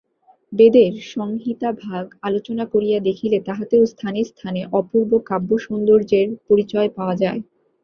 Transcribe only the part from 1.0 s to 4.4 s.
সংহিতাভাগ আলোচনা করিয়া দেখিলে তাহাতেও স্থানে